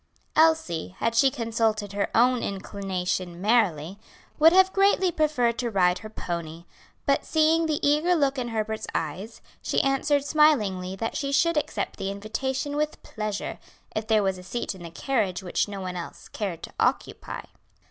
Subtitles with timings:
[0.35, 3.99] Elsie, had she consulted her own inclination merely,
[4.39, 6.65] would have greatly preferred to ride her pony,
[7.05, 11.97] but seeing the eager look in Herbert's eyes, she answered smilingly that she should accept
[11.97, 13.59] the invitation with pleasure,
[13.95, 17.43] if there was a seat in the carriage which no one else cared to occupy.